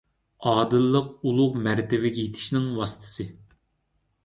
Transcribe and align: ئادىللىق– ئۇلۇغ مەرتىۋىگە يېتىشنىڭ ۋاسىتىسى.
ئادىللىق– 0.51 1.11
ئۇلۇغ 1.31 1.59
مەرتىۋىگە 1.67 2.13
يېتىشنىڭ 2.25 2.67
ۋاسىتىسى. 2.81 3.29